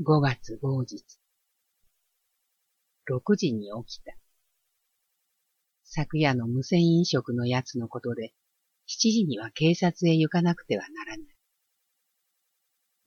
[0.00, 1.02] 5月某日。
[3.10, 4.14] 6時に起きた。
[5.82, 8.32] 昨夜の無線飲食のやつのことで、
[8.86, 11.26] 7時には警察へ行かなくてはならない。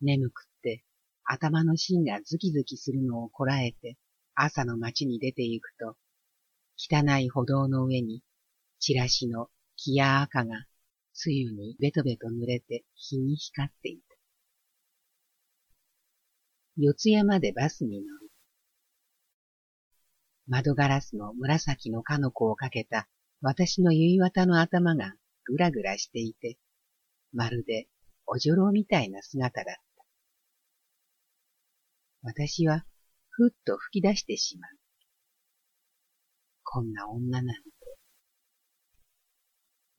[0.01, 0.83] 眠くって
[1.23, 3.95] 頭の芯がズキズキするのをこらえて
[4.35, 5.95] 朝の街に出て行くと、
[6.77, 8.21] 汚い歩道の上に
[8.79, 9.47] チラシの
[9.77, 10.65] 木や赤が
[11.25, 14.10] 梅雨にベトベト濡れて日に光っていた。
[16.83, 18.31] 四谷までバスに乗る。
[20.47, 23.07] 窓ガラスの紫のかの子をかけた
[23.39, 25.13] 私の結綿の頭が
[25.45, 26.57] ぐらぐらしていて、
[27.33, 27.87] まるで
[28.25, 29.81] お女郎みたいな姿だった。
[32.23, 32.83] 私は
[33.29, 34.71] ふっと吹き出してしまう。
[36.63, 37.69] こんな女なんて。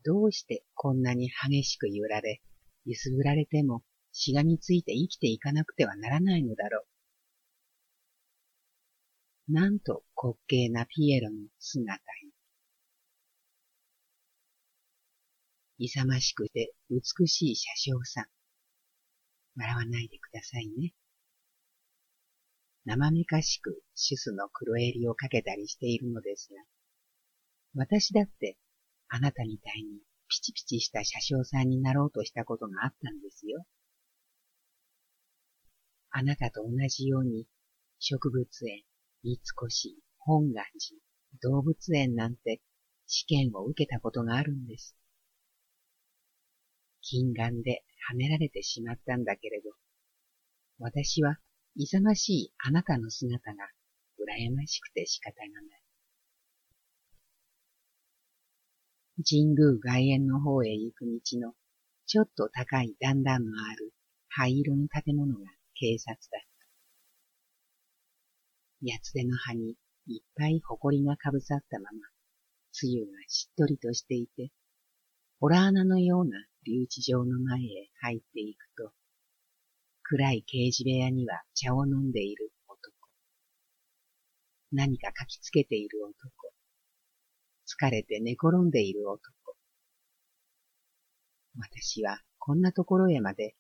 [0.05, 2.43] どうしてこんなに激しく揺られ、
[2.87, 6.85] 揺すぶられてもしがみついて生きていかなくてはならないのだろ
[9.49, 9.53] う。
[9.53, 12.33] なんと滑稽なピエロの姿に。
[15.79, 18.27] 勇ましくて美しい車掌さん。
[19.57, 20.95] 笑わないでくださいね。
[22.85, 26.63] 生めかしくシュスの黒襟をかけたりしているのですが、
[27.75, 28.57] 私だって
[29.09, 33.65] あなたみたいにピチピチした車掌さんになろうとしたことがあったんですよ。
[36.15, 37.47] あなたと同じように
[37.99, 38.83] 植物園、
[39.23, 42.61] 三越、本願寺、動物園なんて
[43.07, 44.95] 試験を受けたことがあるんです。
[47.01, 49.71] 金眼ではめられてしまったんだけれど、
[50.79, 51.39] 私は
[51.77, 53.65] 勇ましいあなたの姿が
[54.21, 55.83] 羨ましくて仕方がない。
[59.25, 61.55] 神宮外苑の方へ行く道の
[62.05, 63.95] ちょっと高い段々のある
[64.29, 66.43] 灰色の建物が警察だった。
[68.85, 71.91] 八つ手の葉にいっぱい埃がかぶさったまま、
[72.83, 74.51] 梅雨がしっとりとしていて、
[75.39, 76.37] ホラ穴のような
[76.67, 78.93] 留置場の前へ入っていくと、
[80.03, 82.93] 暗い刑事部屋には茶を飲んでいる男。
[84.73, 86.53] 何か書きつけている男。
[87.67, 89.23] 疲れて寝転んでいる男。
[91.59, 93.55] 私はこんなところへまで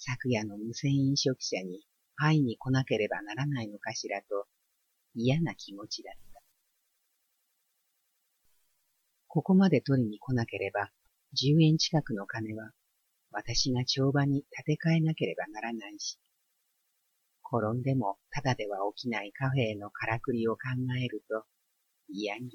[0.00, 1.82] 昨夜の無線飲食者に
[2.14, 4.46] 会いに来なければならないのかしらと
[5.14, 6.40] 嫌な気持ちだった。
[9.26, 10.90] ここまで取りに来なければ
[11.34, 12.70] 10円近くの金は
[13.32, 16.18] 私が帳場に立て替えなければならないし、
[17.44, 20.60] 転んでもただでは起きないカフェへのからくりを考
[20.96, 21.44] えると
[22.08, 22.52] 嫌になる。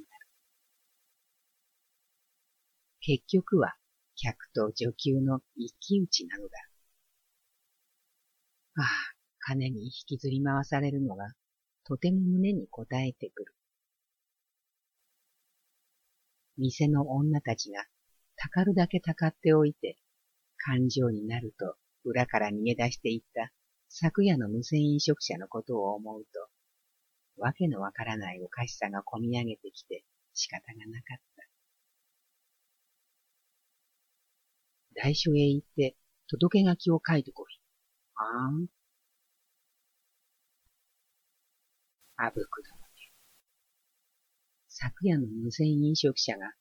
[3.01, 3.75] 結局は
[4.15, 6.72] 客と女給の一騎打ちなのだ。
[8.75, 8.85] ああ、
[9.39, 11.33] 金に引きずり回されるのが、
[11.85, 13.53] とても胸に応えてくる。
[16.57, 17.85] 店の女たちが、
[18.35, 19.97] たかるだけたかっておいて、
[20.57, 21.75] 感情になると
[22.05, 23.51] 裏から逃げ出していった
[23.89, 30.03] 昨夜の無線飲食者のことを思うと、わけのわからないおかしさがこみ上げてきて
[30.33, 31.43] 仕方がなかった。
[34.95, 35.95] 大所へ行って
[36.27, 37.62] 届け書きを書いてこい。
[38.15, 38.67] あん。
[42.15, 42.83] あぶく殿ね。
[44.69, 46.53] 昨夜の無線飲食者が、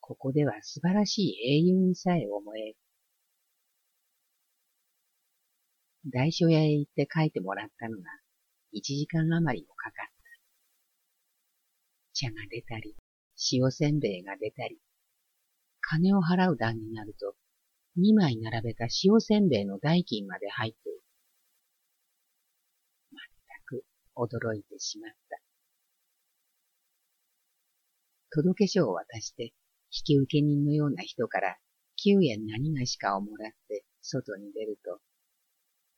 [0.00, 2.76] ここでは素晴らしい英雄にさえ思える。
[6.06, 8.04] 大所屋へ行って書いてもらったのが、
[8.72, 10.12] 一時間余りもかかった。
[12.14, 12.96] 茶が出たり、
[13.52, 14.78] 塩せんべいが出たり、
[15.80, 17.36] 金を払う段になると、
[18.00, 21.02] 二枚並べた塩せんべいの代金まで入っている。
[23.10, 25.40] まったく驚いてしまった。
[28.30, 29.50] 届け書を渡して、引
[30.04, 31.56] き受け人のような人から
[32.06, 35.00] 9円何がしかをもらって外に出ると、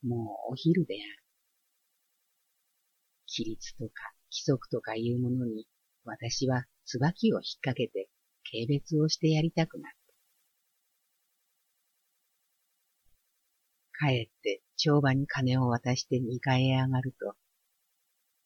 [0.09, 1.23] もうお昼である。
[3.29, 5.67] 規律とか規則とかいうものに
[6.05, 8.09] 私は椿を引っ掛けて
[8.51, 10.00] 軽蔑をしてやりたくなった。
[14.01, 17.37] 帰って帳場に金を渡して二階へ上がると、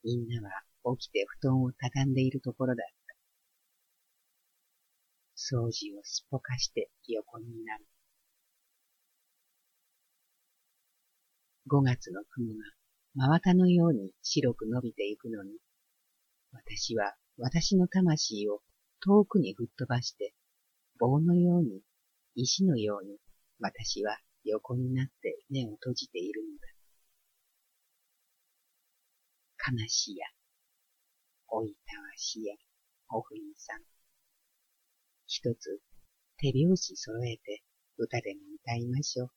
[0.02, 3.14] みんなは起きて布団を畳んでいるところだった。
[5.36, 7.86] 掃除をすっぽかして横になる。
[11.68, 12.58] 五月の雲が
[13.14, 15.52] 真綿のように白く伸びていくのに、
[16.52, 18.60] 私は私の魂を
[19.04, 20.34] 遠くにぶっ飛ばして、
[20.98, 21.80] 棒のように、
[22.34, 23.18] 石のように、
[23.60, 26.74] 私は横になって目を閉じているのだ。
[29.72, 30.26] 悲しや、
[31.48, 32.54] おいたわしや、
[33.08, 33.80] おふみさん。
[35.26, 35.80] 一つ
[36.36, 37.62] 手拍子揃えて
[37.96, 39.30] 歌でも歌いましょう。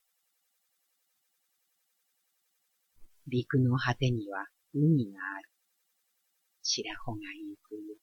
[3.28, 5.50] 陸の果てには海がある。
[6.64, 7.96] 白穂が行くよ。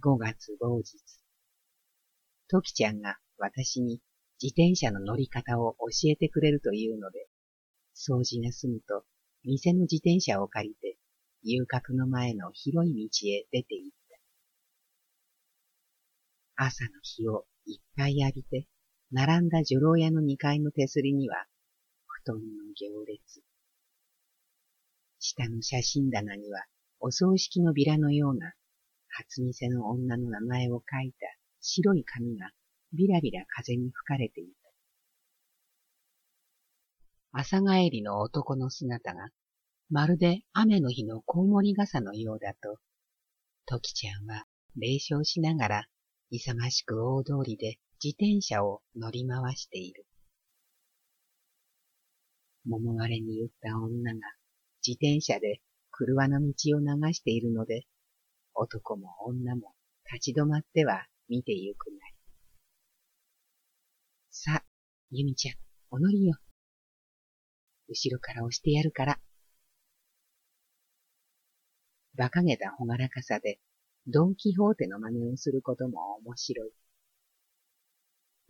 [0.00, 1.25] 五月某日。
[2.48, 4.00] トキちゃんが私に
[4.42, 7.26] 自転車の乗り方を教えてくれるというので、
[7.94, 9.04] 掃除が済むと
[9.44, 10.96] 店の自転車を借りて
[11.42, 13.96] 遊郭の前の広い道へ出て行っ
[16.56, 16.64] た。
[16.66, 18.66] 朝の日をいっぱい浴びて、
[19.12, 21.46] 並んだ女郎屋の二階の手すりには、
[22.24, 22.42] 布団の
[22.74, 23.42] 行列。
[25.20, 26.64] 下の写真棚には、
[26.98, 28.54] お葬式のビラのような、
[29.08, 31.26] 初見の女の名前を書いた
[31.68, 32.50] 白い紙が
[32.92, 34.70] ビラビラ風に吹かれていた。
[37.32, 39.30] 朝帰りの男の姿が、
[39.90, 42.78] まるで雨の日のコウモリ傘のようだと、
[43.66, 44.44] トキちゃんは
[44.76, 45.86] 霊笑しながら、
[46.30, 50.06] 勇ましく大通りで自転車を乗り回している。
[52.64, 54.20] 桃割れに言った女が
[54.86, 55.60] 自転車で
[55.90, 57.86] 車の道を流しているので、
[58.54, 59.74] 男も女も
[60.12, 62.00] 立ち止まっては見てゆくなり。
[64.30, 64.64] さあ、
[65.10, 65.56] ゆみちゃん、
[65.90, 66.36] お乗りよ。
[67.88, 69.20] 後ろから押してやるから。
[72.16, 73.58] 馬鹿げたほがらかさで、
[74.06, 76.70] ドンキホーテの真似をすることも面白い。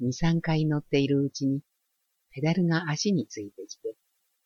[0.00, 1.62] 二三回乗っているうちに、
[2.30, 3.94] ペダルが足についてきて、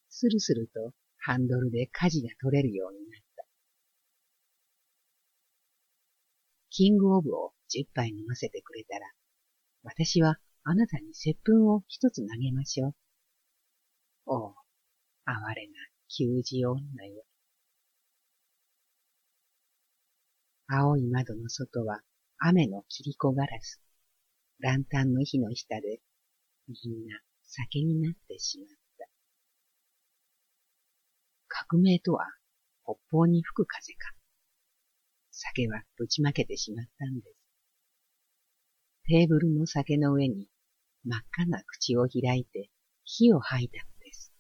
[0.09, 3.45] スルスルとハンドルで舵が取れるようになった。
[6.71, 9.07] キングオブを十杯飲ませてくれたら、
[9.83, 12.95] 私はあなたに接吻を一つ投げましょう。
[14.27, 14.55] おう、
[15.25, 15.75] 哀れな
[16.09, 17.25] 給仕女よ。
[20.67, 22.01] 青い窓の外は
[22.39, 23.81] 雨の切子ガラス。
[24.61, 26.01] ランタンの火の下で、
[26.69, 28.69] みんな酒になってしまっ
[28.99, 29.09] た。
[31.49, 32.27] 革命とは
[32.85, 34.13] 北方に吹く風か。
[35.31, 37.40] 酒はぶちまけてしまったんです。
[39.11, 40.47] テーブルの酒の上に
[41.03, 42.71] 真っ赤な口を開いて
[43.03, 44.33] 火を吐いたのです。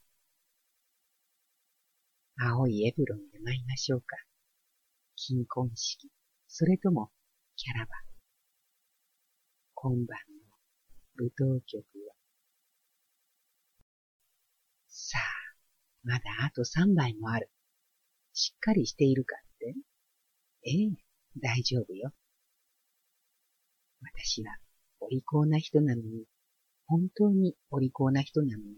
[2.38, 4.16] 青いエプロンで舞いましょうか。
[5.16, 6.08] 金婚式、
[6.46, 7.10] それとも
[7.56, 7.88] キャラバン。
[9.74, 10.18] 今晩
[11.18, 12.14] の舞踏曲は、
[14.86, 15.22] さあ、
[16.04, 17.50] まだあと三杯もある。
[18.34, 19.74] しっかりしているかって？
[20.62, 20.90] ええ、
[21.40, 22.12] 大丈夫よ。
[24.02, 24.56] 私は
[25.00, 26.24] お利口な人なのに、
[26.86, 28.76] 本当にお利口な人なのに、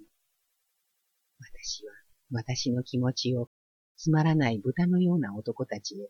[1.39, 1.93] 私は
[2.31, 3.49] 私の気持ちを
[3.97, 6.09] つまらない豚のような男たちへ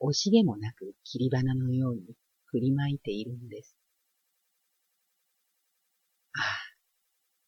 [0.00, 2.02] 惜しげもなく切り花のように
[2.46, 3.76] 振りまいているんです。
[6.34, 6.44] ああ、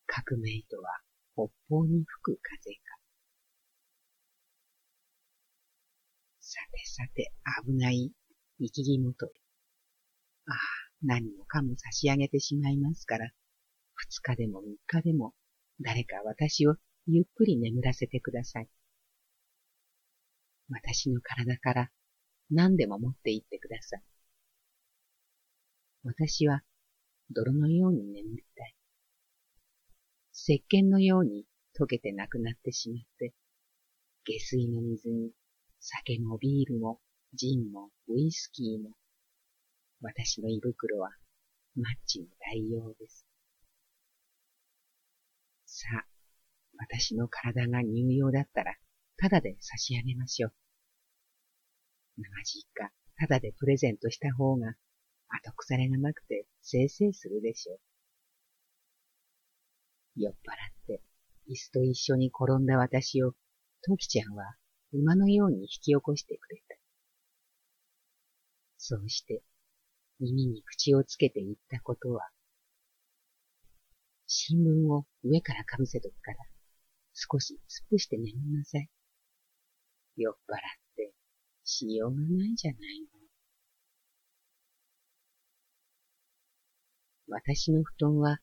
[0.06, 1.00] 革命とは
[1.34, 2.80] 北方に吹く風か。
[6.40, 7.32] さてさて、
[7.64, 8.10] 危ない
[8.58, 9.40] 生き肝取り。
[10.46, 13.30] ああ、何もかも差し上げてしまいますから、
[13.94, 15.34] 二日でも三日でも、
[15.80, 16.76] 誰か私を
[17.06, 18.68] ゆっくり眠らせてください。
[20.68, 21.90] 私の体から
[22.50, 24.02] 何でも持って行ってください。
[26.04, 26.62] 私は
[27.30, 28.74] 泥のように眠りたい。
[30.32, 31.44] 石鹸のように
[31.78, 33.34] 溶けてなくなってしまって、
[34.24, 35.32] 下水の水に
[35.80, 37.00] 酒もビールも
[37.34, 38.90] ジンもウイスキーも、
[40.02, 41.10] 私の胃袋は
[41.76, 43.26] マッチの代用です。
[45.66, 46.06] さあ、
[46.78, 48.76] 私の体が乳用だったら、
[49.18, 50.52] ただで差し上げましょう。
[52.16, 54.74] 生実家、ただでプレゼントした方が
[55.28, 57.80] 後腐れがなくて、せいせいするでしょう。
[60.16, 60.38] 酔っ払っ
[60.86, 61.02] て、
[61.48, 63.34] 椅子と一緒に転んだ私を、
[63.82, 64.56] トキちゃんは
[64.92, 66.76] 馬のように引き起こしてくれた。
[68.78, 69.42] そうして、
[70.20, 72.28] 耳に口をつけて言ったことは、
[74.26, 76.38] 新聞を上からかぶせとくから、
[77.14, 78.88] 少し突っ伏して眠りなさい。
[80.16, 80.38] 酔っ払っ
[80.96, 81.12] て、
[81.64, 83.20] しようがないじゃないの。
[87.28, 88.38] 私の布団は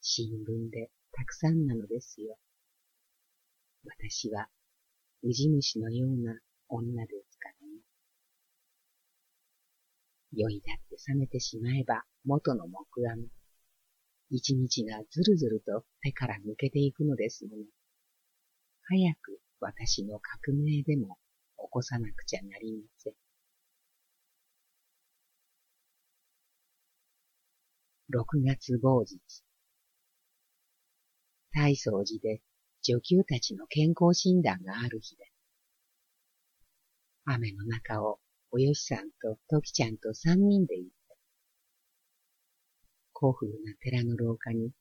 [0.00, 2.36] 新聞でたくさんなのですよ。
[3.84, 4.48] 私は
[5.22, 6.38] ウジ虫のような
[6.68, 7.31] 女です
[10.34, 13.28] 酔いだって冷めてしまえば元の木阿弥。
[14.30, 17.64] 一日がずるずると手から抜けていくのですもの。
[18.84, 21.18] 早く私の革命でも
[21.58, 23.12] 起こさなくちゃなりません。
[28.08, 29.20] 六月某日。
[31.54, 32.40] 大掃寺で
[32.82, 35.30] 女給たちの健康診断がある日で、
[37.26, 38.18] 雨の中を
[38.54, 41.16] およしさんとときちゃんと三人で行った。
[43.14, 44.72] 古風な寺の廊下に、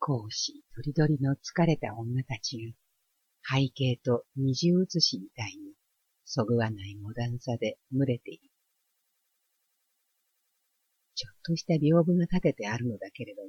[0.00, 5.74] 講師とりどりの疲れた女たちが、背景と二重写しみたいに、
[6.24, 8.50] そぐわないモダンさで群れている。
[11.14, 13.48] ちょっとした屏風が立ててあるのだけれども、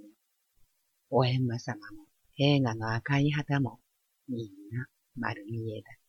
[1.09, 2.05] お閻魔様も
[2.37, 3.79] 映画の赤い旗も
[4.29, 6.04] みんな丸見えだ。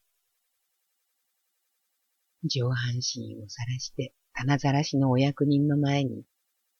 [2.44, 6.24] 上半身を晒して棚ざらしのお役人の前に、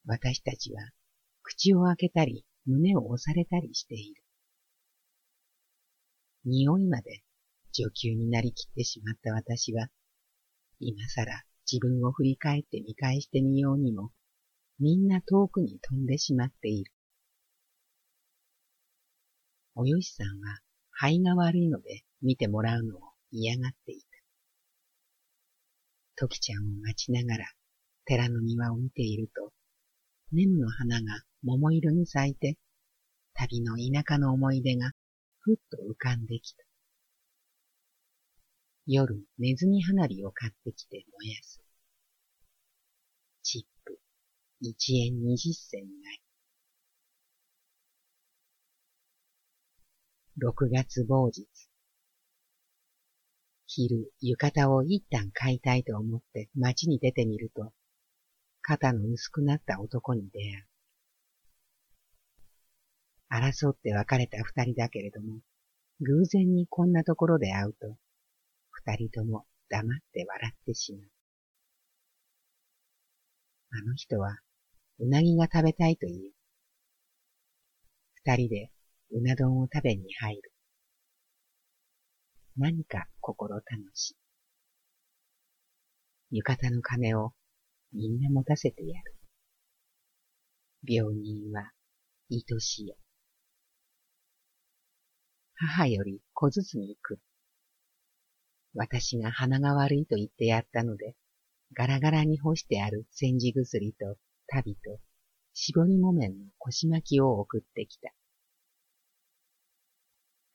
[0.05, 0.91] 私たちは
[1.43, 4.23] 口を開けたり胸を押されたりしている。
[6.45, 7.23] 匂いまで
[7.73, 9.89] 女給になりきってしまった私は、
[10.81, 14.13] 今更自分を振り返って見返してみようにも、
[14.79, 16.93] みんな遠くに飛んでしまっている。
[19.75, 20.61] およしさんは
[20.91, 24.16] 肺が悪いので見てもらうのを嫌がっていた。
[26.17, 27.47] トキちゃんを待ちながら
[28.07, 29.53] 寺の庭を見ていると、
[30.33, 32.57] ネムの花が桃色に咲いて、
[33.35, 34.93] 旅の田舎の思い出が
[35.41, 36.65] ふっと浮かんできた。
[38.87, 41.61] 夜、ネズミ花火を買ってきて燃やす。
[43.43, 43.99] チップ、
[44.61, 46.23] 一円二十銭ない。
[50.39, 51.47] 六月某日。
[53.67, 57.73] 昼、浴衣を一旦買いたいと思って街に出てみると、
[58.63, 60.67] 肩の薄くなった男に出会う。
[63.29, 65.41] 争って別れた二人だけれども、
[66.01, 67.97] 偶然にこんなところで会うと、
[68.71, 71.11] 二人とも黙って笑ってしまう。
[73.71, 74.39] あの人は、
[75.01, 76.21] うなぎが食べたいと言う。
[78.25, 78.71] 二人で
[79.11, 80.56] うな丼を食べに入る。
[82.59, 84.17] 何か心楽しい。
[86.39, 87.33] 浴衣の金を
[87.93, 89.15] みんな持たせてやる。
[90.89, 91.71] 病人は
[92.31, 92.97] 愛しよ。
[95.55, 97.19] 母より小包に行く。
[98.75, 101.15] 私が鼻が悪いと言ってやったので、
[101.75, 104.99] ガラガラに干してある煎じ薬と旅と
[105.53, 108.13] 絞り木綿の腰巻きを送ってきた。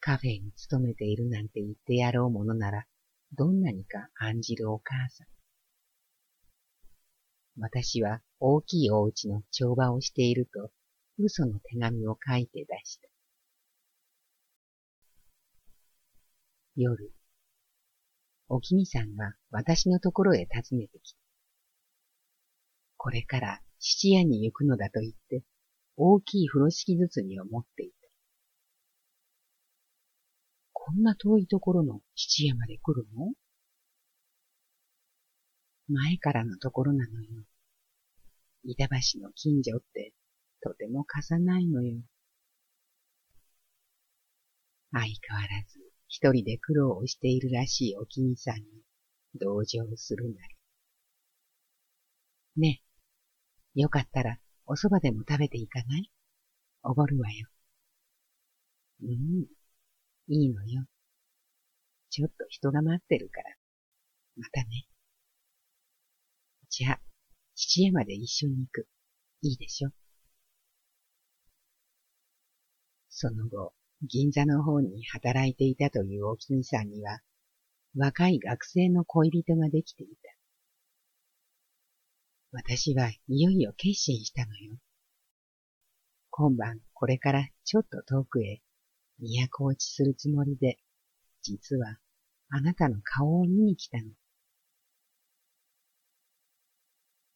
[0.02, 2.86] カフェに勤めているなんて言ってやろうものなら、
[3.34, 5.28] どんなにか案じるお母さん。
[7.60, 10.72] 私は大きいお家の帳場をしていると、
[11.20, 13.08] 嘘の手紙を書いて出した。
[16.76, 17.14] 夜、
[18.50, 21.20] おきみさんが私のところへ訪ねてきた。
[22.98, 25.44] これから質屋に行くのだと言って、
[25.96, 28.01] 大きい風呂敷包みを持っていた。
[30.92, 33.32] こんな遠いところの質屋まで来るの？
[35.88, 37.30] 前からのところなのよ。
[38.66, 40.12] 板橋の近所って
[40.62, 42.02] とても貸さないのよ。
[44.92, 45.80] 相変わらず
[46.10, 48.62] 一人で苦労をしているらしいおきみさんに
[49.40, 50.56] 同情するなり。
[52.58, 52.82] ね
[53.78, 56.12] え、よかったらお蕎麦でも食べていかない？
[56.84, 57.48] おごるわよ。
[59.04, 59.46] うん、
[60.28, 60.86] いいのよ。
[62.10, 63.56] ちょっと人が待ってるから。
[64.38, 64.86] またね。
[66.70, 67.02] じゃあ、
[67.56, 68.88] 父へまで一緒に行く。
[69.42, 69.90] いいでしょ？
[73.10, 77.20] その後、銀座の方に働いていたというおきみさんには、
[77.96, 80.14] 若い学生の恋人ができていた。
[82.54, 84.76] 私はいよいよ決心したのよ。
[86.30, 88.62] 今晩これからちょっと遠くへ
[89.24, 90.78] 都落ちするつもりで、
[91.44, 91.98] 実は
[92.50, 94.04] あなたの顔を見に来たの。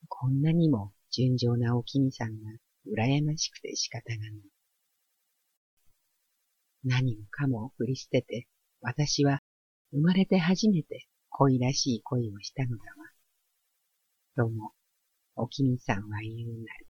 [0.07, 2.49] こんなにも純情なおきみさんが
[2.87, 4.31] 羨ましくて仕方がない。
[6.83, 8.47] 何もかも振り捨てて、
[8.81, 9.41] 私は
[9.91, 12.83] 生まれて初めて恋らしい恋をしたのだ
[14.37, 14.47] わ。
[14.47, 14.71] とも、
[15.35, 16.87] おきみさんは言うなり。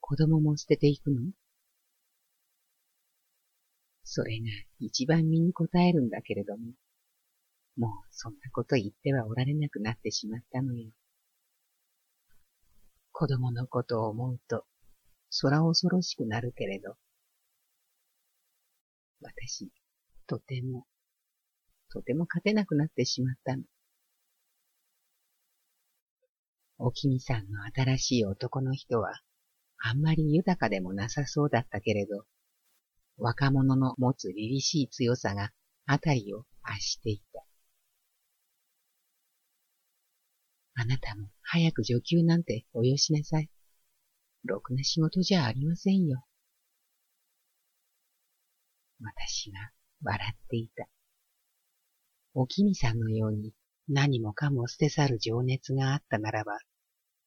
[0.00, 1.20] 子供も捨てていくの？
[4.12, 4.46] それが
[4.80, 6.72] 一番身に応えるんだけれども、
[7.76, 10.90] もうそんなこと言ってはおられなくなってしまったのよ。
[13.12, 14.64] 子供のことを思うと、
[15.42, 16.96] 空恐ろしくなるけれど、
[19.20, 19.70] 私、
[20.26, 20.86] とても、
[21.92, 23.62] とても勝てなくなってしまったの。
[26.78, 29.20] おきみさんの新しい男の人は、
[29.78, 32.24] あんまり豊かでもなさそうだったけれど、
[33.20, 35.50] 若者の持つ凛々しい強さが
[35.86, 37.44] あたりを圧していた。
[40.74, 43.50] あなたも早く女給なんておよしなさい。
[44.44, 46.24] ろくな仕事じゃありませんよ。
[49.02, 49.58] 私が
[50.02, 50.88] 笑っていた。
[52.32, 53.52] おきみさんのように
[53.88, 56.58] 何もかも捨て去る情熱があったならば、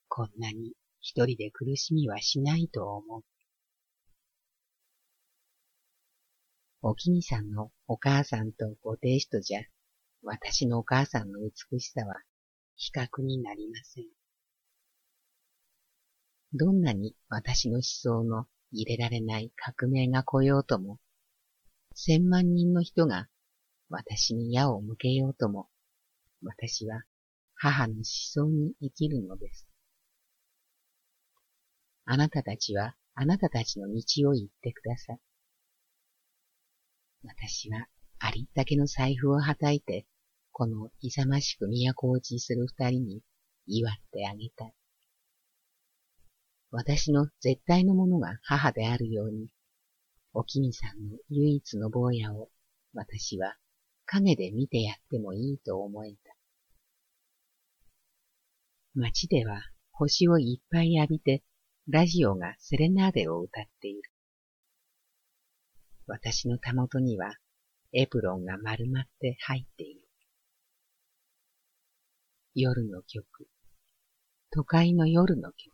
[0.07, 3.21] こんなに一人で苦しみはしないと思う。
[6.85, 9.61] おきみさんのお母さんとご亭主とじゃ、
[10.21, 12.15] 私のお母さんの美しさは
[12.75, 14.03] 比較になりません。
[16.51, 20.99] どんなに私の思想の入れられない革命が来ようとも、
[21.95, 23.29] 千万人の人が
[23.87, 25.69] 私に矢を向けようとも、
[26.43, 27.03] 私は
[27.55, 29.65] 母の思想に生きるのです。
[32.03, 35.19] あなたたちはあなたたちの道を行ってください。
[37.23, 37.87] 私は
[38.19, 40.05] ありったけの財布をはたいて、
[40.51, 43.21] この勇ましく都落ちする二人に
[43.65, 44.73] 祝ってあげたい。
[46.71, 49.47] 私の絶対のものが母であるように、
[50.33, 52.49] おきみさんの唯一の坊やを
[52.93, 53.55] 私は
[54.05, 56.17] 影で見てやってもいいと思えた。
[58.95, 59.61] 街では
[59.91, 61.43] 星をいっぱい浴びて、
[61.87, 64.12] ラジオがセレナーデを歌っている。
[66.07, 67.37] 私のたもとには
[67.93, 70.01] エプロンが丸まって入っている。
[72.55, 73.47] 夜の曲。
[74.51, 75.73] 都会の夜の曲。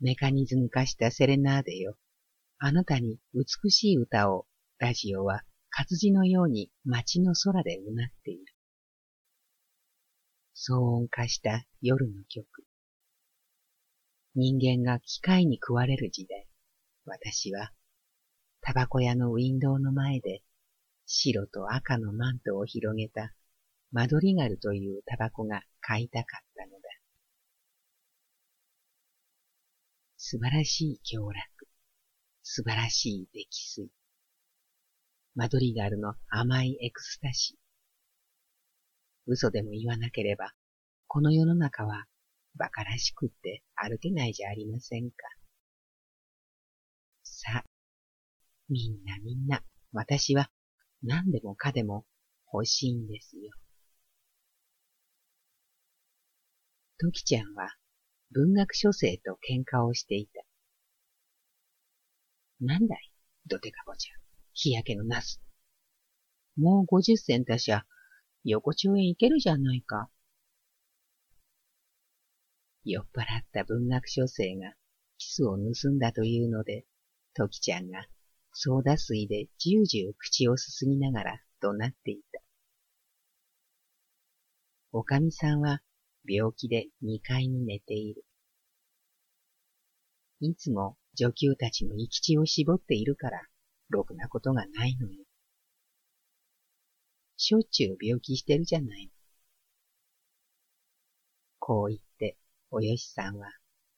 [0.00, 1.96] メカニズム化したセレナーデよ。
[2.58, 4.46] あなたに美しい歌を
[4.78, 8.44] ラジオは活字のように街の空でうなっている。
[10.56, 12.64] 騒音化した夜の曲。
[14.34, 16.46] 人間が機械に食われる時代、
[17.04, 17.72] 私は
[18.66, 20.42] タバコ屋のウィンドウの前で
[21.06, 23.32] 白と赤のマントを広げた
[23.92, 26.78] マドリガルというタバコが買いたかったのだ。
[30.16, 31.68] 素晴らしい凶楽、
[32.42, 33.88] 素晴らしい溺水。
[35.36, 37.56] マドリガルの甘いエクスタシー。
[39.28, 40.54] 嘘でも言わなければ、
[41.06, 42.06] この世の中は
[42.56, 45.16] 馬鹿らしくって歩けないじゃありませんか。
[48.68, 50.50] みんなみんな、私は
[51.02, 52.04] 何でもかでも
[52.52, 53.52] 欲しいんですよ。
[56.98, 57.76] トキちゃんは
[58.32, 60.42] 文学書生と喧嘩をしていた。
[62.60, 63.12] なんだい、
[63.46, 64.18] ドテカボちゃん。
[64.54, 65.40] 日焼けのナス。
[66.56, 67.84] もう五十銭たしゃ、
[68.44, 70.08] 横丁へ行けるじゃないか。
[72.84, 74.74] 酔っ払った文学書生が
[75.18, 76.86] キスを盗んだというので、
[77.34, 78.06] トキちゃんが
[78.58, 82.40] ソーダ水でじゅうじゅう口をすすぎながら怒鳴っていた。
[84.92, 85.82] おかみさんは
[86.26, 88.24] 病気で二階に寝ている。
[90.40, 93.42] いつも女給たちの生き血を絞っているから、
[93.90, 95.22] ろくなことがないのよ。
[97.36, 99.10] しょっちゅう病気してるじゃないの。
[101.58, 102.38] こう言って、
[102.70, 103.50] およしさんは、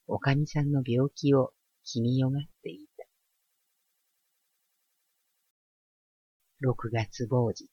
[0.09, 1.53] おかみさんの病気を
[1.85, 2.43] 気によがっ
[6.61, 7.69] 6月某日。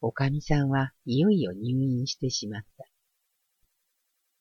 [0.00, 2.84] おかみさんはいよいよ入院してしまった。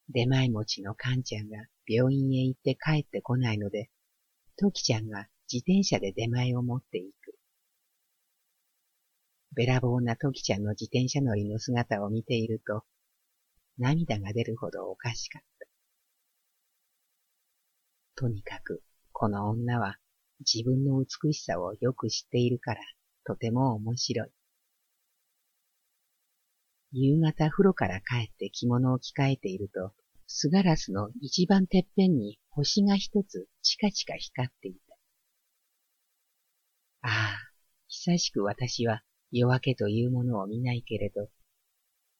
[0.10, 3.90] 出前持ちのかんちゃんが病院へ行って帰ってこないので、
[4.56, 7.34] ときちゃんが自転車で出前を持っていく。
[9.56, 12.84] べらぼうなときちゃんの自転車乗りの姿を見ていると、
[13.80, 15.68] 涙が出るほどおかしかった。
[18.16, 19.98] とにかく、この女は
[20.40, 22.82] 自分の美しさをよく知っているから、
[23.26, 24.30] とても面白い。
[26.92, 29.94] 夕方風呂から帰って着物を着替えていると、
[30.28, 34.96] スガラスの一番てっぺんに星が一つチカチカ光っていた。
[37.02, 37.38] ああ、
[37.88, 41.30] 久しく私は夜明けというものを見ないけれど、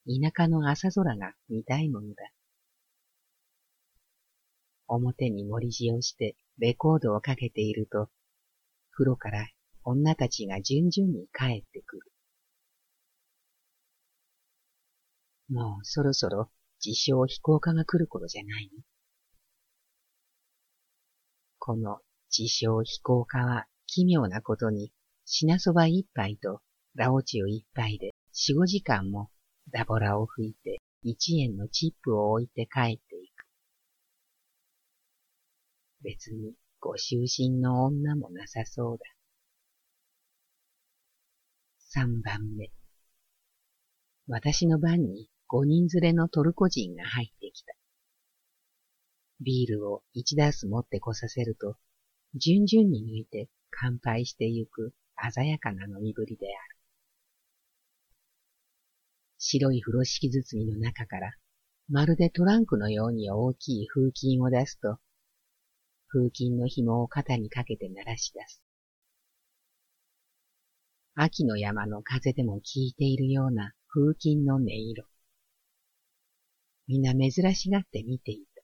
[0.06, 2.24] 田舎の朝空が見たいものだ。
[4.88, 8.10] 表に森地をしてレコードをかけていると、
[8.92, 9.48] 風呂から
[9.84, 12.02] 女たちが順々に帰ってくる。
[15.50, 16.50] もうそろそろ
[16.84, 18.82] 自称飛行家が来る頃じゃないの？
[21.60, 22.00] この
[22.36, 24.92] 自称飛行家は奇妙なことに
[25.26, 26.62] 品そば一杯と
[26.96, 29.30] ラオチュ一杯で四五時間も
[29.72, 33.15] ダボラを吹いて一円のチップを置いて帰って。
[36.06, 39.06] 別にご就寝の女もなさそうだ。
[41.80, 42.70] 三番目。
[44.28, 47.74] 私の番に五人連れのトルコ人が入ってきた。
[49.42, 51.76] ビールを一ダース持ってこさせると、
[52.36, 54.94] 順々に抜いて乾杯してゆく
[55.34, 56.78] 鮮やかな飲みぶりである。
[59.40, 61.34] 白い風呂敷包みの中から、
[61.90, 65.00] まるでトランクのように大きい風琴を出すと、
[66.08, 68.64] 風琴の紐を肩にかけて鳴らし出す。
[71.16, 75.06] 秋の山の風でも効いているような風琴の音色。
[76.88, 78.62] 皆珍しがって見ていた。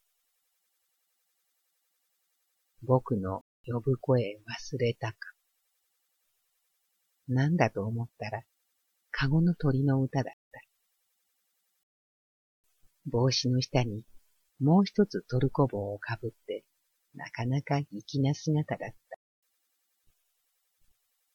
[2.83, 5.17] 僕の呼ぶ声忘れたか。
[7.27, 8.43] なんだと思ったら、
[9.11, 10.61] カゴの鳥の歌だった。
[13.05, 14.03] 帽子の下に
[14.59, 16.63] もう一つトルコ帽をかぶって、
[17.13, 18.95] なかなか粋な姿だった。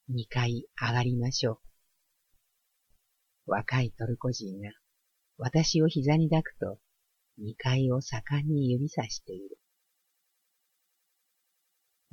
[0.08, 1.60] 二階上がりましょ
[3.46, 3.50] う。
[3.50, 4.70] 若いトルコ人が
[5.38, 6.78] 私を膝に抱くと
[7.38, 9.58] 二階を盛んに指さしている。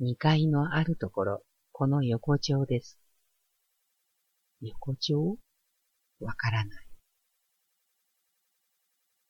[0.00, 2.98] 二階のあるところ、この横丁です。
[4.60, 5.38] 横丁？
[6.20, 6.86] わからない。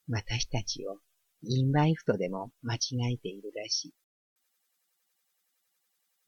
[0.08, 0.98] 私たちを
[1.42, 3.94] インバイフとでも間違えているらしい。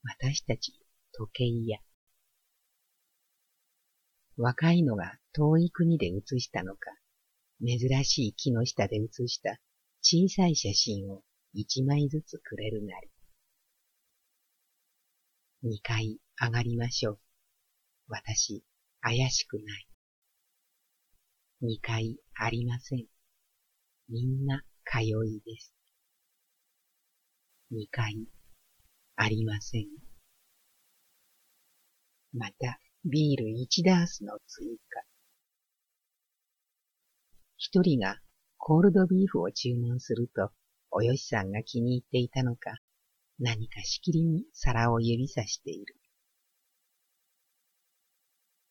[0.03, 0.73] 私たち
[1.13, 1.79] 時計屋。
[4.37, 6.91] 若いのが遠い国で写したのか、
[7.59, 9.59] 珍しい木の下で写した
[10.01, 13.09] 小さい写真を一枚ずつくれるなり。
[15.63, 17.19] 二階上がりましょう。
[18.09, 18.63] 私、
[19.01, 19.87] 怪しくない。
[21.61, 23.05] 二階ありません。
[24.09, 25.73] みんな通いです。
[27.71, 28.27] 二階
[29.19, 29.87] ありません。
[32.33, 35.01] また、ビール一ダースの追加。
[37.57, 38.21] 一人が
[38.57, 40.51] コールドビーフを注文すると、
[40.91, 42.77] およしさんが気に入っていたのか、
[43.39, 45.95] 何かしきりに皿を指さしている。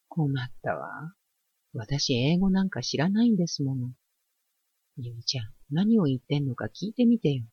[0.09, 1.13] 困ったわ。
[1.75, 3.91] 私英語なんか知らないんですもの。
[4.97, 7.45] ゆみちゃん、何を言ってんのか聞いてみてよ。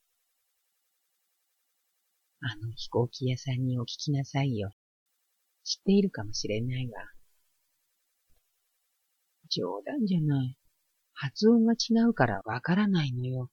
[2.46, 4.74] あの飛行機屋さんにお聞きなさいよ。
[5.64, 7.02] 知っているかもしれないわ。
[9.50, 10.58] 冗談じゃない。
[11.14, 13.50] 発音が違うからわからないのよ。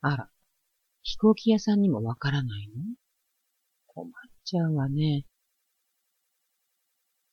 [0.00, 0.30] あら、
[1.02, 2.82] 飛行機屋さんにもわからないの？
[3.88, 4.12] 困っ
[4.44, 5.26] ちゃうわね。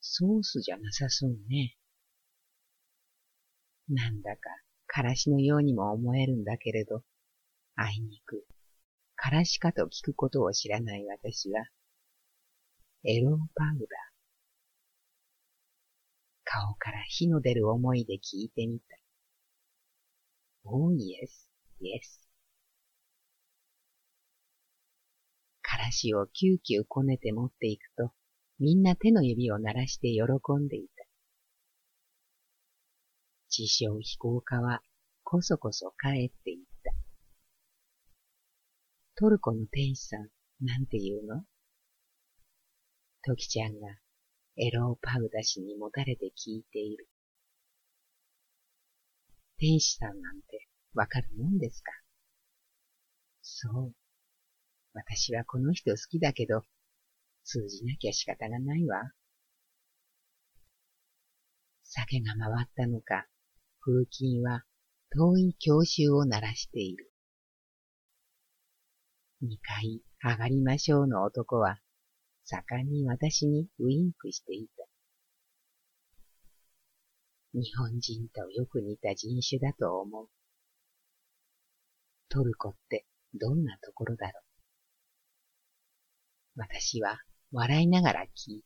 [0.02, 1.78] ソースじゃなさそうね。
[3.88, 4.42] なんだか、
[4.88, 7.04] からしのようにも思えるんだけれど、
[7.76, 8.46] あいにく、
[9.26, 11.66] からしかと聞くことを知らない私は、
[13.04, 13.88] yellow powder。
[16.44, 18.86] 顔から火の出る思いで聞いてみた。
[20.64, 21.50] Oh yes,
[21.82, 22.22] yes.
[25.64, 28.12] からしをキューキューこねて持っていくと、
[28.60, 30.22] みんな手の指を鳴らして喜
[30.62, 31.04] んでいた。
[33.50, 34.84] 自称飛行家は
[35.24, 36.65] こそこそ帰っていた。
[39.18, 40.28] トルコの天使さん、
[40.66, 41.42] なんて言うの？
[43.24, 43.88] トキちゃんが
[44.58, 47.08] エローパウダ氏にもたれて聞いている。
[49.58, 51.94] 天使さんなんてわかるもんですか？
[53.42, 53.94] そう。
[54.94, 56.64] 私はこの人好きだけど、
[57.46, 59.02] 通じなきゃ仕方がないわ。
[61.86, 63.28] 酒が回ったのか、
[63.80, 64.64] 風琴は
[65.14, 67.14] 遠い教習を鳴らしている。
[69.46, 71.78] 二階上がりましょうの男は、
[72.46, 74.84] 盛んに私にウインクしていた。
[77.54, 80.28] 日本人とよく似た人種だと思う。
[82.30, 84.44] トルコってどんなところだろう。
[86.58, 87.20] 私は
[87.52, 88.64] 笑いながら聞い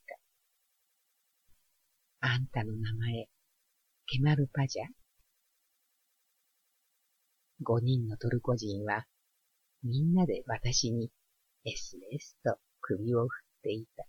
[2.20, 2.28] た。
[2.28, 3.28] あんたの名前、
[4.06, 4.84] ケマルパじゃ
[7.62, 9.06] 五人のトルコ人は、
[9.82, 11.10] みんなで私に、
[11.64, 14.04] エスエスと首を振っていた。